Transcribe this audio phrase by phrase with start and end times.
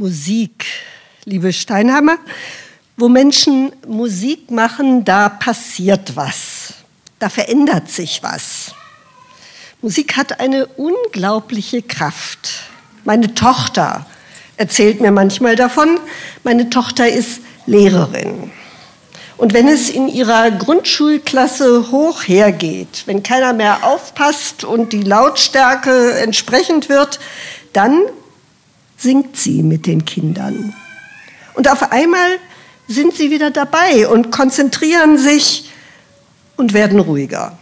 [0.00, 0.64] Musik,
[1.24, 2.18] liebe Steinhammer.
[2.96, 6.74] Wo Menschen Musik machen, da passiert was.
[7.18, 8.74] Da verändert sich was.
[9.82, 12.48] Musik hat eine unglaubliche Kraft.
[13.02, 14.06] Meine Tochter
[14.56, 15.98] erzählt mir manchmal davon.
[16.44, 18.52] Meine Tochter ist Lehrerin.
[19.36, 26.20] Und wenn es in ihrer Grundschulklasse hoch hergeht, wenn keiner mehr aufpasst und die Lautstärke
[26.20, 27.18] entsprechend wird,
[27.72, 28.02] dann
[28.98, 30.74] singt sie mit den Kindern.
[31.54, 32.38] Und auf einmal
[32.88, 35.70] sind sie wieder dabei und konzentrieren sich
[36.56, 37.56] und werden ruhiger.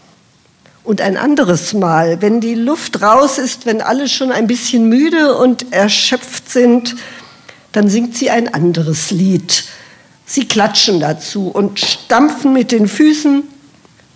[0.83, 5.37] Und ein anderes Mal, wenn die Luft raus ist, wenn alle schon ein bisschen müde
[5.37, 6.95] und erschöpft sind,
[7.73, 9.65] dann singt sie ein anderes Lied.
[10.25, 13.43] Sie klatschen dazu und stampfen mit den Füßen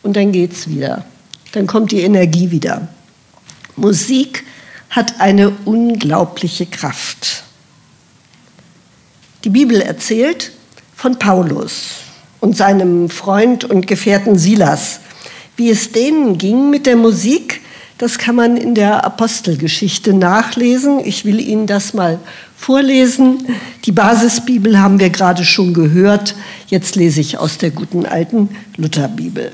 [0.02, 1.04] und dann geht's wieder.
[1.52, 2.88] Dann kommt die Energie wieder.
[3.76, 4.44] Musik
[4.90, 7.44] hat eine unglaubliche Kraft.
[9.44, 10.52] Die Bibel erzählt
[10.94, 12.00] von Paulus
[12.40, 15.00] und seinem Freund und Gefährten Silas.
[15.56, 17.60] Wie es denen ging mit der Musik,
[17.98, 21.00] das kann man in der Apostelgeschichte nachlesen.
[21.04, 22.18] Ich will Ihnen das mal
[22.56, 23.46] vorlesen.
[23.84, 26.34] Die Basisbibel haben wir gerade schon gehört.
[26.66, 29.52] Jetzt lese ich aus der guten alten Lutherbibel.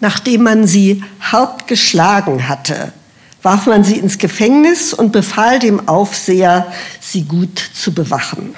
[0.00, 2.92] Nachdem man sie hart geschlagen hatte,
[3.42, 8.54] warf man sie ins Gefängnis und befahl dem Aufseher, sie gut zu bewachen.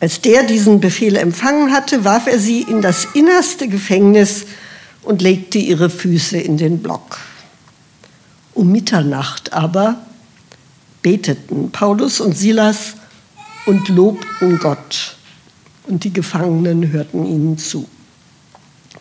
[0.00, 4.44] Als der diesen Befehl empfangen hatte, warf er sie in das innerste Gefängnis
[5.02, 7.18] und legte ihre Füße in den Block.
[8.52, 9.96] Um Mitternacht aber
[11.02, 12.94] beteten Paulus und Silas
[13.66, 15.16] und lobten Gott,
[15.86, 17.88] und die Gefangenen hörten ihnen zu.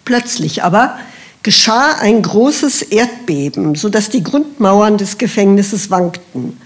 [0.05, 0.97] Plötzlich aber
[1.43, 6.59] geschah ein großes Erdbeben, sodass die Grundmauern des Gefängnisses wankten.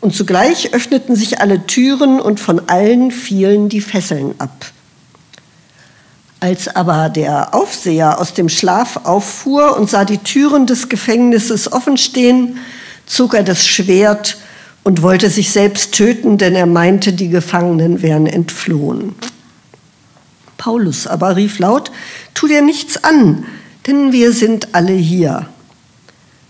[0.00, 4.66] Und zugleich öffneten sich alle Türen und von allen fielen die Fesseln ab.
[6.40, 11.96] Als aber der Aufseher aus dem Schlaf auffuhr und sah die Türen des Gefängnisses offen
[11.96, 12.58] stehen,
[13.06, 14.36] zog er das Schwert
[14.84, 19.14] und wollte sich selbst töten, denn er meinte, die Gefangenen wären entflohen.
[20.66, 21.92] Paulus aber rief laut,
[22.34, 23.46] tu dir nichts an,
[23.86, 25.48] denn wir sind alle hier.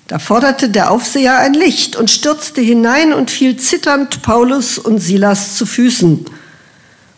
[0.07, 5.57] Da forderte der Aufseher ein Licht und stürzte hinein und fiel zitternd Paulus und Silas
[5.57, 6.25] zu Füßen.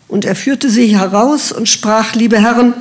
[0.09, 2.73] Und er führte sie heraus und sprach, liebe Herren,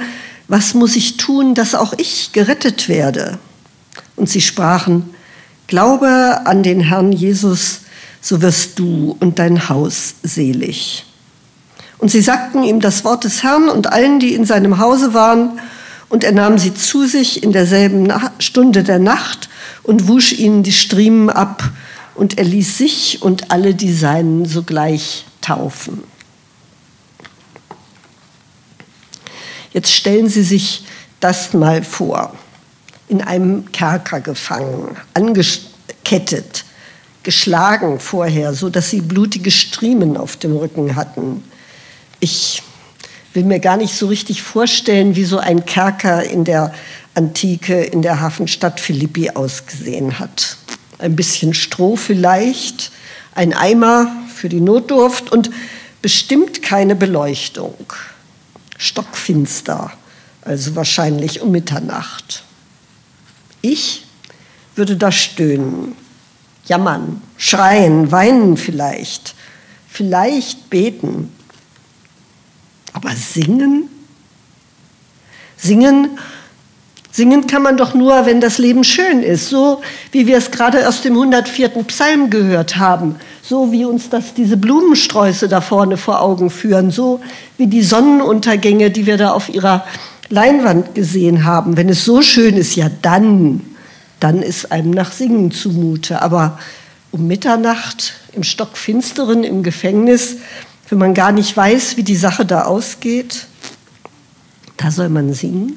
[0.48, 3.38] was muss ich tun, dass auch ich gerettet werde?
[4.16, 5.14] Und sie sprachen,
[5.68, 7.82] Glaube an den Herrn Jesus,
[8.20, 11.04] so wirst du und dein Haus selig.
[11.98, 15.60] Und sie sagten ihm das Wort des Herrn und allen, die in seinem Hause waren,
[16.08, 19.50] und er nahm sie zu sich in derselben Stunde der Nacht
[19.82, 21.62] und wusch ihnen die Striemen ab,
[22.14, 26.02] und er ließ sich und alle die Seinen sogleich taufen.
[29.72, 30.84] Jetzt stellen Sie sich
[31.20, 32.34] das mal vor.
[33.08, 36.64] In einem Kerker gefangen, angekettet,
[37.22, 41.44] geschlagen vorher, so dass sie blutige Striemen auf dem Rücken hatten
[42.20, 42.62] ich
[43.34, 46.74] will mir gar nicht so richtig vorstellen, wie so ein Kerker in der
[47.14, 50.56] Antike in der Hafenstadt Philippi ausgesehen hat.
[50.98, 52.92] Ein bisschen Stroh vielleicht,
[53.34, 55.50] ein Eimer für die Notdurft und
[56.00, 57.74] bestimmt keine Beleuchtung.
[58.76, 59.92] Stockfinster,
[60.42, 62.44] also wahrscheinlich um Mitternacht.
[63.60, 64.04] Ich
[64.76, 65.96] würde da stöhnen,
[66.66, 69.34] jammern, schreien, weinen vielleicht,
[69.88, 71.32] vielleicht beten.
[72.92, 73.88] Aber singen?
[75.56, 76.18] Singen?
[77.10, 79.80] Singen kann man doch nur, wenn das Leben schön ist, so
[80.12, 81.70] wie wir es gerade aus dem 104.
[81.88, 87.20] Psalm gehört haben, so wie uns das diese Blumensträuße da vorne vor Augen führen, so
[87.56, 89.84] wie die Sonnenuntergänge, die wir da auf ihrer
[90.28, 91.76] Leinwand gesehen haben.
[91.76, 93.62] Wenn es so schön ist, ja dann,
[94.20, 96.22] dann ist einem nach Singen zumute.
[96.22, 96.58] Aber
[97.10, 100.36] um Mitternacht im Stockfinsteren im Gefängnis,
[100.88, 103.46] wenn man gar nicht weiß, wie die Sache da ausgeht,
[104.76, 105.76] da soll man singen.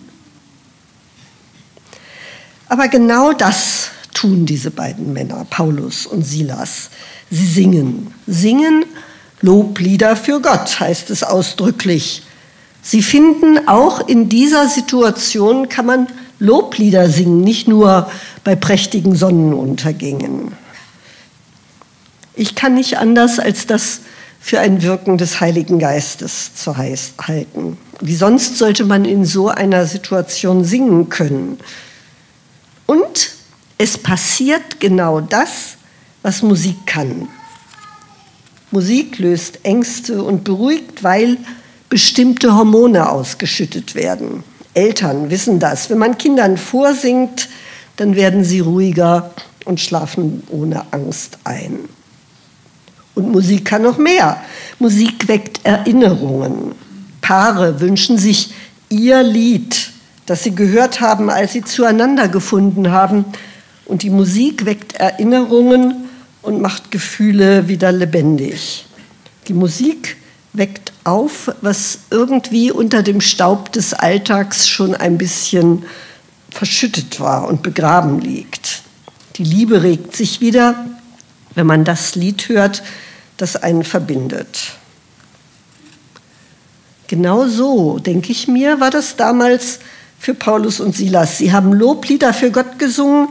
[2.67, 6.89] Aber genau das tun diese beiden Männer, Paulus und Silas.
[7.29, 8.85] Sie singen, singen
[9.41, 12.23] Loblieder für Gott, heißt es ausdrücklich.
[12.83, 16.07] Sie finden, auch in dieser Situation kann man
[16.39, 18.09] Loblieder singen, nicht nur
[18.43, 20.53] bei prächtigen Sonnenuntergängen.
[22.35, 24.01] Ich kann nicht anders, als das
[24.41, 27.77] für ein Wirken des Heiligen Geistes zu halten.
[28.01, 31.59] Wie sonst sollte man in so einer Situation singen können?
[32.87, 33.31] Und
[33.77, 35.77] es passiert genau das,
[36.23, 37.29] was Musik kann.
[38.71, 41.37] Musik löst Ängste und beruhigt, weil
[41.89, 44.43] bestimmte Hormone ausgeschüttet werden.
[44.73, 45.89] Eltern wissen das.
[45.89, 47.47] Wenn man Kindern vorsingt,
[47.97, 49.31] dann werden sie ruhiger
[49.65, 51.79] und schlafen ohne Angst ein.
[53.21, 54.41] Und Musik kann noch mehr.
[54.79, 56.71] Musik weckt Erinnerungen.
[57.21, 58.51] Paare wünschen sich
[58.89, 59.91] ihr Lied,
[60.25, 63.25] das sie gehört haben, als sie zueinander gefunden haben.
[63.85, 66.09] Und die Musik weckt Erinnerungen
[66.41, 68.87] und macht Gefühle wieder lebendig.
[69.47, 70.17] Die Musik
[70.53, 75.83] weckt auf, was irgendwie unter dem Staub des Alltags schon ein bisschen
[76.49, 78.81] verschüttet war und begraben liegt.
[79.35, 80.87] Die Liebe regt sich wieder,
[81.55, 82.83] wenn man das Lied hört,
[83.41, 84.73] das einen verbindet.
[87.07, 89.79] Genau so, denke ich mir, war das damals
[90.19, 91.39] für Paulus und Silas.
[91.39, 93.29] Sie haben Loblieder für Gott gesungen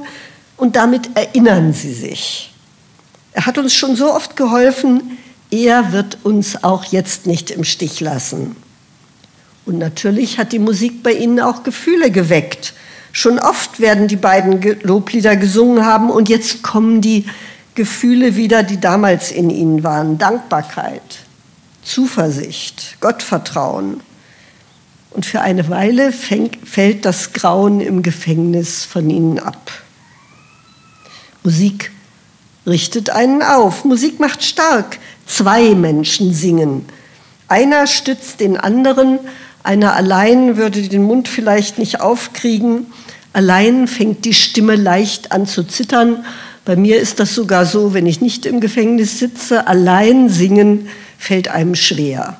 [0.57, 2.53] und damit erinnern sie sich.
[3.33, 5.17] Er hat uns schon so oft geholfen,
[5.51, 8.57] er wird uns auch jetzt nicht im Stich lassen.
[9.65, 12.75] Und natürlich hat die Musik bei ihnen auch Gefühle geweckt.
[13.13, 17.25] Schon oft werden die beiden Loblieder gesungen haben und jetzt kommen die
[17.75, 20.19] Gefühle wieder, die damals in ihnen waren.
[20.19, 21.21] Dankbarkeit,
[21.83, 24.01] Zuversicht, Gottvertrauen.
[25.11, 29.71] Und für eine Weile fällt das Grauen im Gefängnis von ihnen ab.
[31.43, 31.91] Musik
[32.67, 33.85] richtet einen auf.
[33.85, 34.99] Musik macht stark.
[35.27, 36.85] Zwei Menschen singen.
[37.49, 39.19] Einer stützt den anderen,
[39.63, 42.87] einer allein würde den Mund vielleicht nicht aufkriegen.
[43.33, 46.25] Allein fängt die Stimme leicht an zu zittern.
[46.65, 51.49] Bei mir ist das sogar so, wenn ich nicht im Gefängnis sitze, allein singen fällt
[51.49, 52.39] einem schwer.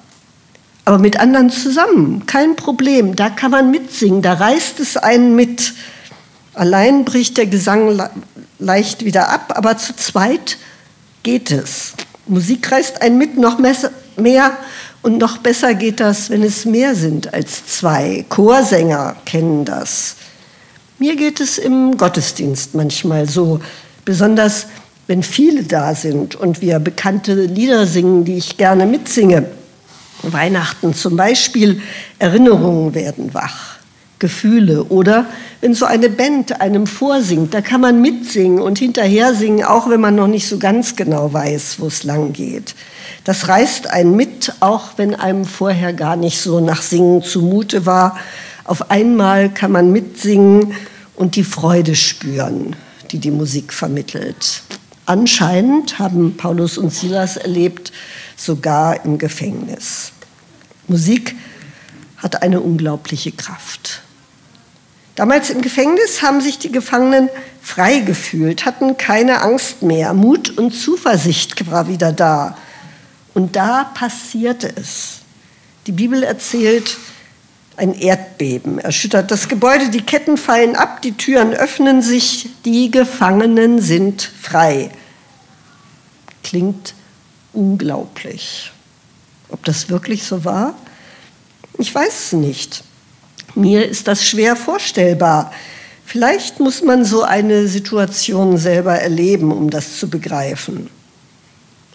[0.85, 5.75] Aber mit anderen zusammen, kein Problem, da kann man mitsingen, da reißt es einen mit.
[6.55, 8.03] Allein bricht der Gesang
[8.59, 10.59] leicht wieder ab, aber zu zweit
[11.23, 11.93] geht es.
[12.27, 14.59] Musik reißt einen mit, noch mehr
[15.03, 18.25] und noch besser geht das, wenn es mehr sind als zwei.
[18.29, 20.17] Chorsänger kennen das.
[20.99, 23.61] Mir geht es im Gottesdienst manchmal so,
[24.05, 24.67] besonders
[25.11, 29.45] wenn viele da sind und wir bekannte Lieder singen, die ich gerne mitsinge.
[30.23, 31.83] Weihnachten zum Beispiel,
[32.21, 33.79] Erinnerungen werden wach,
[34.21, 34.85] Gefühle.
[34.85, 35.27] Oder
[35.61, 40.01] wenn so eine Band einem vorsingt, da kann man mitsingen und hinterher singen, auch wenn
[40.01, 42.77] man noch nicht so ganz genau weiß, wo es lang geht.
[43.25, 48.17] Das reißt einen mit, auch wenn einem vorher gar nicht so nach Singen zumute war.
[48.63, 50.73] Auf einmal kann man mitsingen
[51.17, 52.77] und die Freude spüren,
[53.13, 54.63] die die Musik vermittelt.
[55.07, 57.93] Anscheinend haben Paulus und Silas erlebt,
[58.37, 60.13] sogar im Gefängnis.
[60.87, 61.35] Musik
[62.17, 64.03] hat eine unglaubliche Kraft.
[65.17, 67.29] Damals im Gefängnis haben sich die Gefangenen
[67.61, 70.15] frei gefühlt, hatten keine Angst mehr.
[70.15, 72.57] Mut und Zuversicht war wieder da.
[73.35, 75.19] Und da passierte es.
[75.87, 76.99] Die Bibel erzählt,
[77.81, 83.81] ein Erdbeben erschüttert das Gebäude, die Ketten fallen ab, die Türen öffnen sich, die Gefangenen
[83.81, 84.91] sind frei.
[86.45, 86.95] Klingt
[87.55, 88.71] unglaublich.
[89.49, 90.75] Ob das wirklich so war?
[91.79, 92.85] Ich weiß es nicht.
[93.55, 95.51] Mir ist das schwer vorstellbar.
[96.05, 100.91] Vielleicht muss man so eine Situation selber erleben, um das zu begreifen.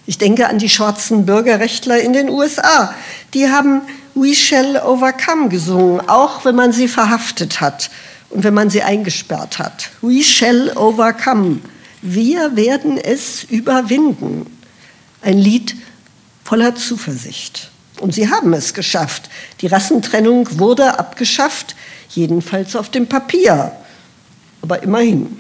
[0.08, 2.94] Ich denke an die schwarzen Bürgerrechtler in den USA.
[3.36, 3.82] Die haben
[4.16, 7.90] We Shall Overcome gesungen, auch wenn man sie verhaftet hat
[8.30, 9.90] und wenn man sie eingesperrt hat.
[10.02, 11.60] We Shall Overcome.
[12.02, 14.46] Wir werden es überwinden.
[15.22, 15.76] Ein Lied
[16.46, 17.72] voller Zuversicht.
[18.00, 19.30] Und sie haben es geschafft.
[19.60, 21.76] Die Rassentrennung wurde abgeschafft,
[22.10, 23.74] jedenfalls auf dem Papier.
[24.62, 25.40] Aber immerhin.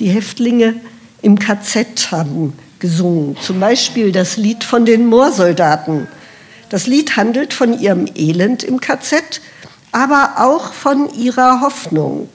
[0.00, 0.74] Die Häftlinge
[1.22, 6.08] im KZ haben gesungen, zum Beispiel das Lied von den Moorsoldaten.
[6.72, 9.42] Das Lied handelt von ihrem Elend im KZ,
[9.92, 12.30] aber auch von ihrer Hoffnung.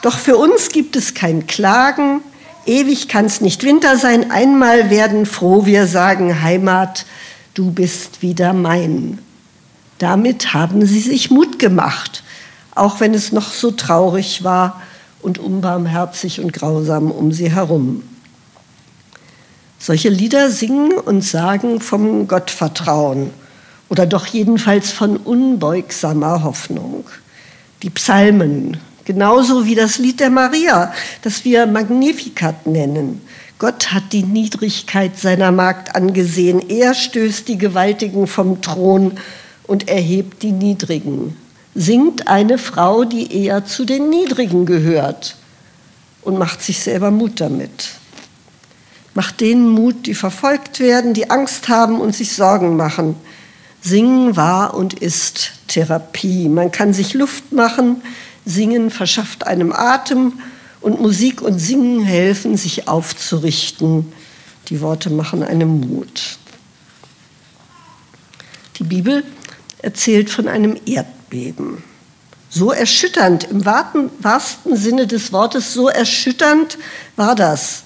[0.00, 2.22] Doch für uns gibt es kein Klagen,
[2.64, 7.04] ewig kann es nicht Winter sein, einmal werden froh wir sagen Heimat,
[7.52, 9.18] du bist wieder mein.
[9.98, 12.22] Damit haben sie sich Mut gemacht,
[12.74, 14.80] auch wenn es noch so traurig war
[15.20, 18.02] und unbarmherzig und grausam um sie herum.
[19.82, 23.30] Solche Lieder singen und sagen vom Gottvertrauen
[23.88, 27.06] oder doch jedenfalls von unbeugsamer Hoffnung.
[27.82, 33.22] Die Psalmen, genauso wie das Lied der Maria, das wir Magnificat nennen,
[33.58, 36.60] Gott hat die Niedrigkeit seiner Magd angesehen.
[36.68, 39.12] Er stößt die Gewaltigen vom Thron
[39.66, 41.38] und erhebt die Niedrigen.
[41.74, 45.36] Singt eine Frau, die eher zu den Niedrigen gehört
[46.20, 47.99] und macht sich selber Mut damit.
[49.14, 53.16] Macht denen Mut, die verfolgt werden, die Angst haben und sich Sorgen machen.
[53.82, 56.48] Singen war und ist Therapie.
[56.48, 58.02] Man kann sich Luft machen,
[58.44, 60.34] Singen verschafft einem Atem
[60.80, 64.12] und Musik und Singen helfen, sich aufzurichten.
[64.68, 66.38] Die Worte machen einem Mut.
[68.78, 69.24] Die Bibel
[69.78, 71.82] erzählt von einem Erdbeben.
[72.48, 76.78] So erschütternd, im wahrsten Sinne des Wortes, so erschütternd
[77.14, 77.84] war das,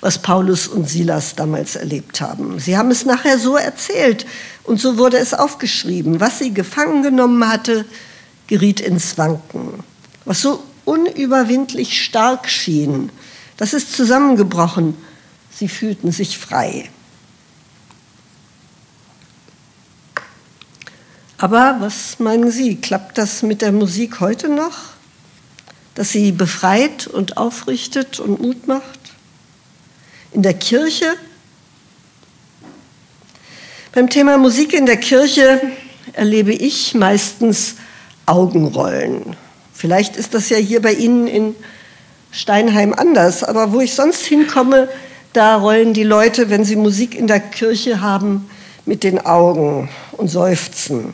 [0.00, 2.58] was Paulus und Silas damals erlebt haben.
[2.58, 4.26] Sie haben es nachher so erzählt
[4.64, 6.20] und so wurde es aufgeschrieben.
[6.20, 7.84] Was sie gefangen genommen hatte,
[8.46, 9.82] geriet ins Wanken.
[10.24, 13.10] Was so unüberwindlich stark schien,
[13.56, 14.96] das ist zusammengebrochen.
[15.50, 16.90] Sie fühlten sich frei.
[21.38, 24.76] Aber was meinen Sie, klappt das mit der Musik heute noch?
[25.94, 29.05] Dass sie befreit und aufrichtet und Mut macht?
[30.32, 31.14] In der Kirche?
[33.92, 35.60] Beim Thema Musik in der Kirche
[36.12, 37.76] erlebe ich meistens
[38.26, 39.36] Augenrollen.
[39.72, 41.54] Vielleicht ist das ja hier bei Ihnen in
[42.30, 44.88] Steinheim anders, aber wo ich sonst hinkomme,
[45.32, 48.48] da rollen die Leute, wenn sie Musik in der Kirche haben,
[48.84, 51.12] mit den Augen und seufzen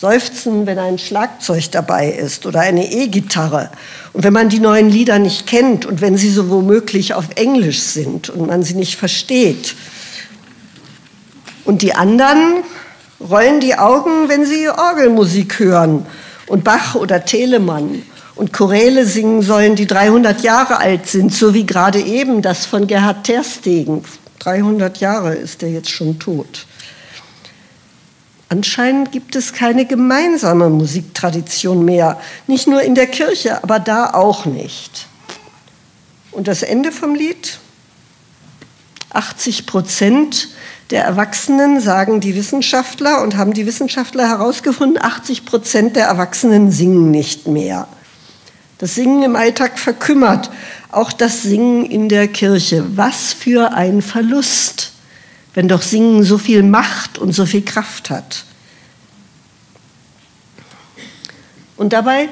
[0.00, 3.70] seufzen, wenn ein Schlagzeug dabei ist oder eine E-Gitarre.
[4.14, 7.80] Und wenn man die neuen Lieder nicht kennt und wenn sie so womöglich auf Englisch
[7.80, 9.74] sind und man sie nicht versteht.
[11.66, 12.64] Und die anderen
[13.20, 16.06] rollen die Augen, wenn sie Orgelmusik hören
[16.46, 18.02] und Bach oder Telemann
[18.36, 22.86] und Choräle singen sollen, die 300 Jahre alt sind, so wie gerade eben das von
[22.86, 24.02] Gerhard Terstegen.
[24.38, 26.64] 300 Jahre ist er jetzt schon tot.
[28.50, 34.44] Anscheinend gibt es keine gemeinsame Musiktradition mehr, nicht nur in der Kirche, aber da auch
[34.44, 35.06] nicht.
[36.32, 37.60] Und das Ende vom Lied?
[39.10, 40.48] 80 Prozent
[40.90, 47.12] der Erwachsenen, sagen die Wissenschaftler und haben die Wissenschaftler herausgefunden, 80 Prozent der Erwachsenen singen
[47.12, 47.86] nicht mehr.
[48.78, 50.50] Das Singen im Alltag verkümmert,
[50.90, 52.84] auch das Singen in der Kirche.
[52.96, 54.90] Was für ein Verlust
[55.54, 58.44] wenn doch Singen so viel Macht und so viel Kraft hat.
[61.76, 62.28] Und dabei,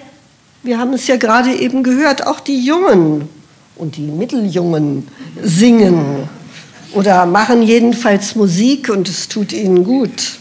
[0.63, 3.29] wir haben es ja gerade eben gehört, auch die Jungen
[3.77, 5.09] und die Mitteljungen
[5.43, 6.29] singen
[6.93, 10.39] oder machen jedenfalls Musik und es tut ihnen gut.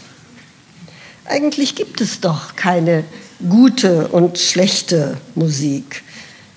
[1.24, 3.04] Eigentlich gibt es doch keine
[3.48, 6.02] gute und schlechte Musik.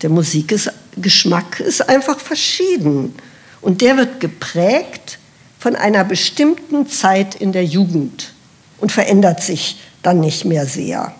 [0.02, 3.14] Der Musikgeschmack ist einfach verschieden
[3.62, 5.20] und der wird geprägt
[5.62, 8.34] von einer bestimmten Zeit in der Jugend
[8.80, 11.14] und verändert sich dann nicht mehr sehr.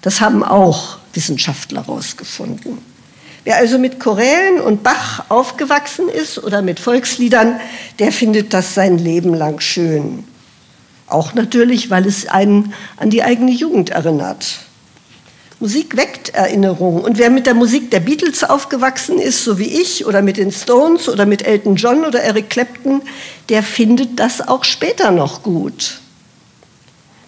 [0.00, 2.78] Das haben auch Wissenschaftler herausgefunden.
[3.42, 7.58] Wer also mit Chorälen und Bach aufgewachsen ist oder mit Volksliedern,
[7.98, 10.22] der findet das sein Leben lang schön.
[11.08, 14.60] Auch natürlich, weil es einen an die eigene Jugend erinnert.
[15.64, 17.02] Musik weckt Erinnerungen.
[17.02, 20.52] Und wer mit der Musik der Beatles aufgewachsen ist, so wie ich, oder mit den
[20.52, 23.00] Stones oder mit Elton John oder Eric Clapton,
[23.48, 26.00] der findet das auch später noch gut.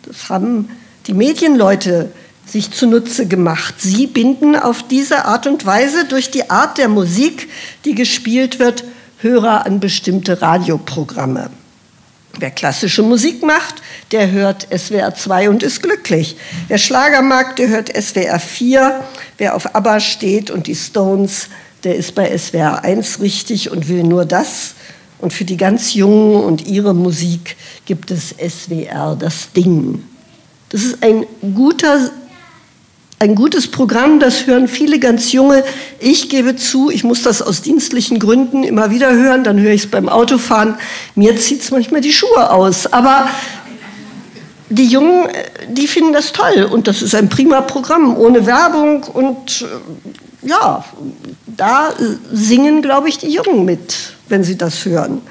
[0.03, 0.69] Das haben
[1.07, 2.13] die Medienleute
[2.45, 3.77] sich zunutze gemacht.
[3.79, 7.49] Sie binden auf diese Art und Weise durch die Art der Musik,
[7.87, 8.85] die gespielt wird,
[9.21, 11.49] Hörer an bestimmte Radioprogramme.
[12.39, 13.77] Wer klassische Musik macht,
[14.13, 16.37] der hört SWR 2 und ist glücklich.
[16.69, 19.05] Wer Schlager mag, der hört SWR 4.
[19.39, 21.49] Wer auf ABBA steht und die Stones,
[21.85, 24.75] der ist bei SWR 1 richtig und will nur das.
[25.19, 30.03] Und für die ganz Jungen und ihre Musik gibt es SWR, das Ding.
[30.69, 31.25] Das ist ein
[31.55, 32.11] guter
[33.19, 35.65] ein gutes Programm, das hören viele ganz junge.
[35.99, 39.85] Ich gebe zu, ich muss das aus dienstlichen Gründen immer wieder hören, dann höre ich
[39.85, 40.75] es beim Autofahren.
[41.15, 42.87] Mir zieht es manchmal die Schuhe aus.
[42.93, 43.29] Aber
[44.69, 45.29] die Jungen,
[45.69, 50.85] die finden das toll und das ist ein prima Programm, ohne Werbung und äh, ja,
[51.47, 51.95] da
[52.33, 55.23] singen, glaube ich, die Jungen mit, wenn sie das hören.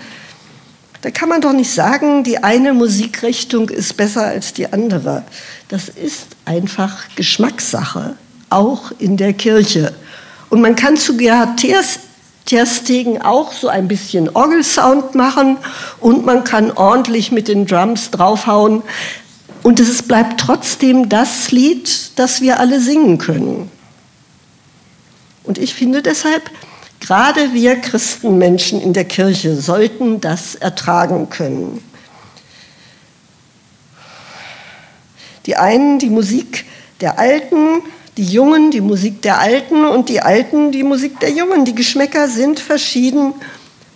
[1.05, 5.21] Da kann man doch nicht sagen, die eine Musikrichtung ist besser als die andere.
[5.67, 8.15] Das ist einfach Geschmackssache,
[8.49, 9.93] auch in der Kirche.
[10.49, 11.63] Und man kann zu Gerhard
[12.47, 15.57] Terstegen auch so ein bisschen Orgelsound machen
[15.99, 18.81] und man kann ordentlich mit den Drums draufhauen.
[19.61, 23.69] Und es bleibt trotzdem das Lied, das wir alle singen können.
[25.43, 26.49] Und ich finde deshalb,
[26.99, 31.83] Gerade wir Christenmenschen in der Kirche sollten das ertragen können.
[35.45, 36.65] Die einen die Musik
[37.01, 37.81] der Alten,
[38.17, 41.65] die Jungen die Musik der Alten und die Alten die Musik der Jungen.
[41.65, 43.33] Die Geschmäcker sind verschieden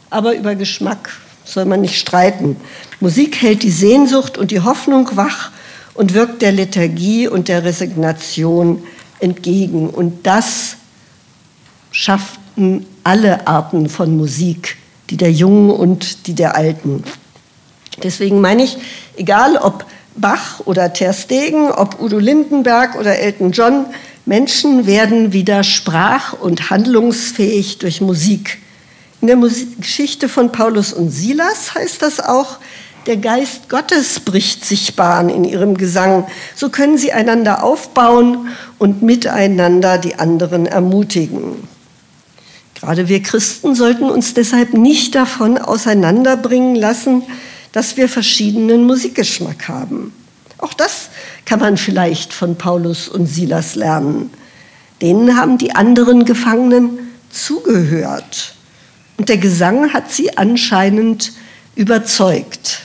[0.09, 1.09] aber über Geschmack
[1.45, 2.57] soll man nicht streiten.
[2.99, 5.51] Musik hält die Sehnsucht und die Hoffnung wach
[5.93, 8.83] und wirkt der Lethargie und der Resignation
[9.19, 9.89] entgegen.
[9.89, 10.75] Und das
[12.59, 14.77] schafften alle Arten von Musik,
[15.09, 17.03] die der Jungen und die der Alten.
[18.03, 18.77] Deswegen meine ich,
[19.15, 19.85] egal ob
[20.15, 23.85] Bach oder Ter Stegen, ob Udo Lindenberg oder Elton John,
[24.25, 28.59] Menschen werden wieder sprach- und handlungsfähig durch Musik.
[29.21, 32.57] In der Musik Geschichte von Paulus und Silas heißt das auch,
[33.05, 36.27] der Geist Gottes bricht sich Bahn in ihrem Gesang.
[36.55, 41.67] So können sie einander aufbauen und miteinander die anderen ermutigen.
[42.79, 47.23] Gerade wir Christen sollten uns deshalb nicht davon auseinanderbringen lassen,
[47.71, 50.13] dass wir verschiedenen Musikgeschmack haben.
[50.57, 51.09] Auch das
[51.45, 54.31] kann man vielleicht von Paulus und Silas lernen.
[55.01, 58.55] Denen haben die anderen Gefangenen zugehört.
[59.17, 61.33] Und der Gesang hat sie anscheinend
[61.75, 62.81] überzeugt.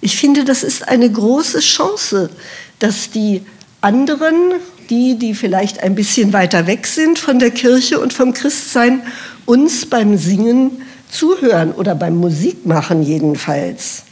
[0.00, 2.30] Ich finde, das ist eine große Chance,
[2.78, 3.44] dass die
[3.80, 4.52] anderen,
[4.90, 9.02] die, die vielleicht ein bisschen weiter weg sind von der Kirche und vom Christsein,
[9.44, 14.02] uns beim Singen zuhören oder beim Musikmachen jedenfalls.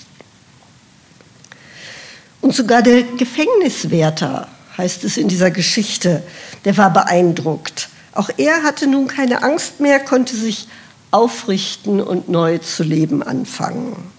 [2.40, 6.22] Und sogar der Gefängniswärter, heißt es in dieser Geschichte,
[6.64, 7.88] der war beeindruckt.
[8.12, 10.68] Auch er hatte nun keine Angst mehr, konnte sich
[11.10, 14.13] aufrichten und neu zu leben anfangen.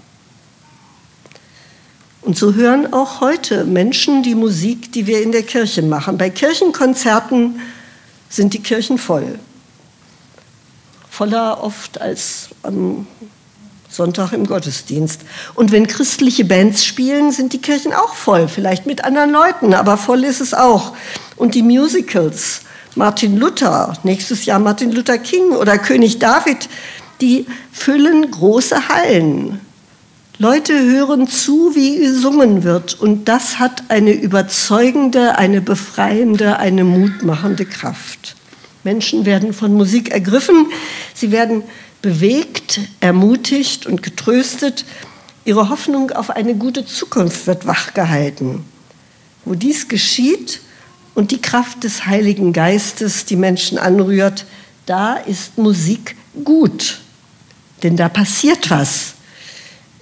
[2.26, 6.18] Und so hören auch heute Menschen die Musik, die wir in der Kirche machen.
[6.18, 7.62] Bei Kirchenkonzerten
[8.30, 9.40] sind die Kirchen voll
[11.16, 13.08] voller oft als am
[13.90, 15.22] Sonntag im Gottesdienst.
[15.54, 19.96] Und wenn christliche Bands spielen, sind die Kirchen auch voll, vielleicht mit anderen Leuten, aber
[19.96, 20.94] voll ist es auch.
[21.38, 22.62] Und die Musicals,
[22.96, 26.68] Martin Luther, nächstes Jahr Martin Luther King oder König David,
[27.22, 29.62] die füllen große Hallen.
[30.38, 33.00] Leute hören zu, wie gesungen wird.
[33.00, 38.36] Und das hat eine überzeugende, eine befreiende, eine mutmachende Kraft.
[38.84, 40.68] Menschen werden von Musik ergriffen,
[41.14, 41.64] sie werden
[42.02, 44.86] bewegt, ermutigt und getröstet.
[45.46, 48.64] Ihre Hoffnung auf eine gute Zukunft wird wachgehalten.
[49.46, 50.60] Wo dies geschieht
[51.16, 54.46] und die Kraft des Heiligen Geistes die Menschen anrührt,
[54.86, 57.00] da ist Musik gut.
[57.84, 59.15] Denn da passiert was,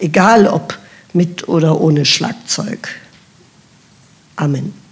[0.04, 0.78] egal ob
[1.14, 2.90] mit oder ohne Schlagzeug.
[4.36, 4.83] Amen.